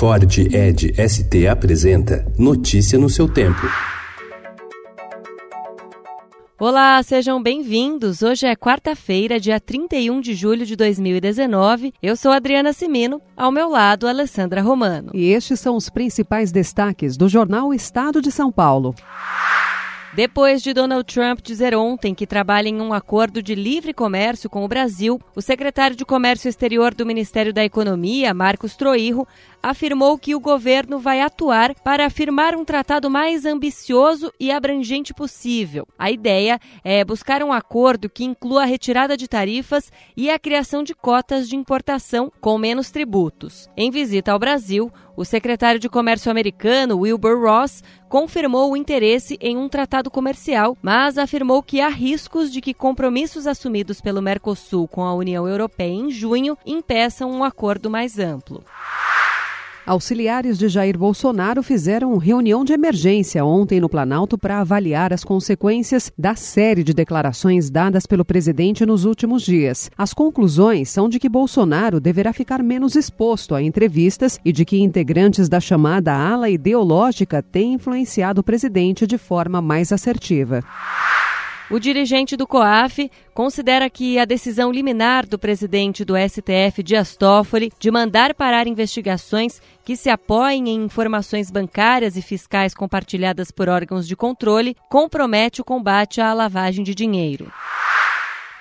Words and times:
Ford 0.00 0.24
Ed 0.38 0.94
ST 0.96 1.46
apresenta 1.46 2.24
Notícia 2.38 2.98
no 2.98 3.10
seu 3.10 3.28
tempo. 3.28 3.60
Olá, 6.58 7.02
sejam 7.02 7.42
bem-vindos. 7.42 8.22
Hoje 8.22 8.46
é 8.46 8.56
quarta-feira, 8.56 9.38
dia 9.38 9.60
31 9.60 10.22
de 10.22 10.32
julho 10.32 10.64
de 10.64 10.74
2019. 10.74 11.92
Eu 12.02 12.16
sou 12.16 12.32
Adriana 12.32 12.72
Simino, 12.72 13.20
ao 13.36 13.52
meu 13.52 13.68
lado, 13.68 14.08
Alessandra 14.08 14.62
Romano. 14.62 15.10
E 15.12 15.32
estes 15.32 15.60
são 15.60 15.76
os 15.76 15.90
principais 15.90 16.50
destaques 16.50 17.18
do 17.18 17.28
jornal 17.28 17.74
Estado 17.74 18.22
de 18.22 18.32
São 18.32 18.50
Paulo. 18.50 18.94
Depois 20.12 20.60
de 20.60 20.74
Donald 20.74 21.04
Trump 21.04 21.38
dizer 21.40 21.72
ontem 21.72 22.16
que 22.16 22.26
trabalha 22.26 22.68
em 22.68 22.80
um 22.80 22.92
acordo 22.92 23.40
de 23.40 23.54
livre 23.54 23.94
comércio 23.94 24.50
com 24.50 24.64
o 24.64 24.68
Brasil, 24.68 25.20
o 25.36 25.40
secretário 25.40 25.94
de 25.94 26.04
Comércio 26.04 26.48
Exterior 26.48 26.92
do 26.92 27.06
Ministério 27.06 27.52
da 27.52 27.64
Economia, 27.64 28.34
Marcos 28.34 28.74
Troirro, 28.74 29.26
afirmou 29.62 30.18
que 30.18 30.34
o 30.34 30.40
governo 30.40 30.98
vai 30.98 31.20
atuar 31.20 31.74
para 31.82 32.06
afirmar 32.06 32.54
um 32.54 32.64
tratado 32.64 33.10
mais 33.10 33.44
ambicioso 33.44 34.32
e 34.38 34.50
abrangente 34.50 35.12
possível. 35.12 35.86
A 35.98 36.10
ideia 36.10 36.58
é 36.82 37.04
buscar 37.04 37.42
um 37.42 37.52
acordo 37.52 38.08
que 38.08 38.24
inclua 38.24 38.62
a 38.62 38.66
retirada 38.66 39.16
de 39.16 39.28
tarifas 39.28 39.92
e 40.16 40.30
a 40.30 40.38
criação 40.38 40.82
de 40.82 40.94
cotas 40.94 41.48
de 41.48 41.56
importação 41.56 42.32
com 42.40 42.58
menos 42.58 42.90
tributos. 42.90 43.68
Em 43.76 43.90
visita 43.90 44.32
ao 44.32 44.38
Brasil, 44.38 44.90
o 45.16 45.24
secretário 45.24 45.78
de 45.78 45.88
Comércio 45.88 46.30
americano, 46.30 46.98
Wilbur 46.98 47.40
Ross, 47.40 47.82
confirmou 48.08 48.72
o 48.72 48.76
interesse 48.76 49.36
em 49.40 49.56
um 49.56 49.68
tratado 49.68 50.10
comercial, 50.10 50.76
mas 50.80 51.18
afirmou 51.18 51.62
que 51.62 51.80
há 51.80 51.88
riscos 51.88 52.50
de 52.50 52.60
que 52.60 52.72
compromissos 52.72 53.46
assumidos 53.46 54.00
pelo 54.00 54.22
Mercosul 54.22 54.88
com 54.88 55.02
a 55.02 55.14
União 55.14 55.46
Europeia 55.46 55.92
em 55.92 56.10
junho 56.10 56.56
impeçam 56.64 57.30
um 57.30 57.44
acordo 57.44 57.90
mais 57.90 58.18
amplo. 58.18 58.64
Auxiliares 59.90 60.56
de 60.56 60.68
Jair 60.68 60.96
Bolsonaro 60.96 61.64
fizeram 61.64 62.16
reunião 62.16 62.64
de 62.64 62.72
emergência 62.72 63.44
ontem 63.44 63.80
no 63.80 63.88
Planalto 63.88 64.38
para 64.38 64.60
avaliar 64.60 65.12
as 65.12 65.24
consequências 65.24 66.12
da 66.16 66.36
série 66.36 66.84
de 66.84 66.94
declarações 66.94 67.70
dadas 67.70 68.06
pelo 68.06 68.24
presidente 68.24 68.86
nos 68.86 69.04
últimos 69.04 69.42
dias. 69.42 69.90
As 69.98 70.14
conclusões 70.14 70.90
são 70.90 71.08
de 71.08 71.18
que 71.18 71.28
Bolsonaro 71.28 71.98
deverá 71.98 72.32
ficar 72.32 72.62
menos 72.62 72.94
exposto 72.94 73.52
a 73.52 73.60
entrevistas 73.60 74.38
e 74.44 74.52
de 74.52 74.64
que 74.64 74.80
integrantes 74.80 75.48
da 75.48 75.58
chamada 75.58 76.14
ala 76.14 76.48
ideológica 76.48 77.42
têm 77.42 77.72
influenciado 77.72 78.42
o 78.42 78.44
presidente 78.44 79.08
de 79.08 79.18
forma 79.18 79.60
mais 79.60 79.90
assertiva. 79.90 80.62
O 81.70 81.78
dirigente 81.78 82.36
do 82.36 82.48
COAF 82.48 83.08
considera 83.32 83.88
que 83.88 84.18
a 84.18 84.24
decisão 84.24 84.72
liminar 84.72 85.24
do 85.24 85.38
presidente 85.38 86.04
do 86.04 86.14
STF, 86.16 86.82
Dias 86.82 87.14
Toffoli, 87.14 87.70
de 87.78 87.92
mandar 87.92 88.34
parar 88.34 88.66
investigações 88.66 89.62
que 89.84 89.96
se 89.96 90.10
apoiem 90.10 90.68
em 90.68 90.82
informações 90.82 91.48
bancárias 91.48 92.16
e 92.16 92.22
fiscais 92.22 92.74
compartilhadas 92.74 93.52
por 93.52 93.68
órgãos 93.68 94.08
de 94.08 94.16
controle 94.16 94.74
compromete 94.90 95.60
o 95.60 95.64
combate 95.64 96.20
à 96.20 96.34
lavagem 96.34 96.82
de 96.82 96.92
dinheiro. 96.92 97.52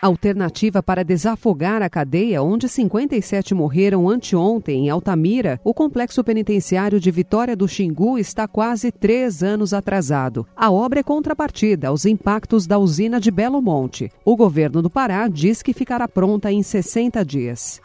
Alternativa 0.00 0.80
para 0.80 1.02
desafogar 1.02 1.82
a 1.82 1.90
cadeia, 1.90 2.40
onde 2.40 2.68
57 2.68 3.52
morreram 3.52 4.08
anteontem 4.08 4.86
em 4.86 4.90
Altamira, 4.90 5.60
o 5.64 5.74
complexo 5.74 6.22
penitenciário 6.22 7.00
de 7.00 7.10
Vitória 7.10 7.56
do 7.56 7.66
Xingu 7.66 8.16
está 8.16 8.46
quase 8.46 8.92
três 8.92 9.42
anos 9.42 9.74
atrasado. 9.74 10.46
A 10.56 10.70
obra 10.70 11.00
é 11.00 11.02
contrapartida 11.02 11.88
aos 11.88 12.06
impactos 12.06 12.64
da 12.64 12.78
usina 12.78 13.18
de 13.18 13.32
Belo 13.32 13.60
Monte. 13.60 14.08
O 14.24 14.36
governo 14.36 14.80
do 14.82 14.88
Pará 14.88 15.26
diz 15.26 15.62
que 15.62 15.72
ficará 15.72 16.06
pronta 16.06 16.52
em 16.52 16.62
60 16.62 17.24
dias. 17.24 17.80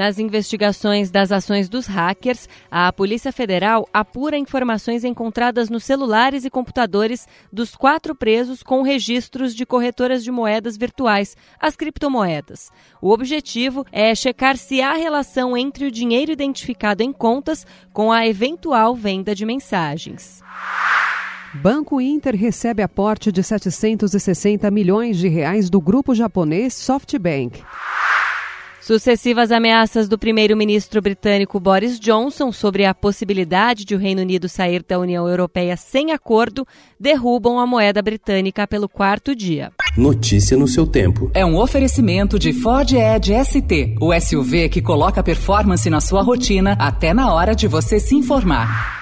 Nas 0.00 0.18
investigações 0.18 1.10
das 1.10 1.30
ações 1.30 1.68
dos 1.68 1.86
hackers, 1.86 2.48
a 2.70 2.90
Polícia 2.90 3.30
Federal 3.30 3.86
apura 3.92 4.38
informações 4.38 5.04
encontradas 5.04 5.68
nos 5.68 5.84
celulares 5.84 6.46
e 6.46 6.48
computadores 6.48 7.28
dos 7.52 7.76
quatro 7.76 8.14
presos 8.14 8.62
com 8.62 8.80
registros 8.80 9.54
de 9.54 9.66
corretoras 9.66 10.24
de 10.24 10.30
moedas 10.30 10.78
virtuais, 10.78 11.36
as 11.60 11.76
criptomoedas. 11.76 12.70
O 13.02 13.10
objetivo 13.10 13.84
é 13.92 14.14
checar 14.14 14.56
se 14.56 14.80
há 14.80 14.94
relação 14.94 15.54
entre 15.54 15.84
o 15.84 15.90
dinheiro 15.90 16.32
identificado 16.32 17.02
em 17.02 17.12
contas 17.12 17.66
com 17.92 18.10
a 18.10 18.26
eventual 18.26 18.96
venda 18.96 19.34
de 19.34 19.44
mensagens. 19.44 20.42
Banco 21.52 22.00
Inter 22.00 22.34
recebe 22.34 22.82
aporte 22.82 23.30
de 23.30 23.42
760 23.42 24.70
milhões 24.70 25.18
de 25.18 25.28
reais 25.28 25.68
do 25.68 25.78
grupo 25.78 26.14
japonês 26.14 26.72
SoftBank. 26.72 27.62
Sucessivas 28.80 29.52
ameaças 29.52 30.08
do 30.08 30.18
primeiro-ministro 30.18 31.02
britânico 31.02 31.60
Boris 31.60 32.00
Johnson 32.00 32.50
sobre 32.50 32.86
a 32.86 32.94
possibilidade 32.94 33.84
de 33.84 33.94
o 33.94 33.98
Reino 33.98 34.22
Unido 34.22 34.48
sair 34.48 34.82
da 34.82 34.98
União 34.98 35.28
Europeia 35.28 35.76
sem 35.76 36.12
acordo 36.12 36.66
derrubam 36.98 37.58
a 37.58 37.66
moeda 37.66 38.00
britânica 38.00 38.66
pelo 38.66 38.88
quarto 38.88 39.34
dia. 39.34 39.70
Notícia 39.96 40.56
no 40.56 40.66
seu 40.66 40.86
tempo. 40.86 41.30
É 41.34 41.44
um 41.44 41.58
oferecimento 41.58 42.38
de 42.38 42.52
Ford 42.54 42.90
Edge 42.92 43.32
ST, 43.44 43.96
o 44.00 44.18
SUV 44.18 44.68
que 44.70 44.80
coloca 44.80 45.22
performance 45.22 45.88
na 45.90 46.00
sua 46.00 46.22
rotina 46.22 46.76
até 46.78 47.12
na 47.12 47.32
hora 47.32 47.54
de 47.54 47.68
você 47.68 48.00
se 48.00 48.14
informar. 48.16 48.99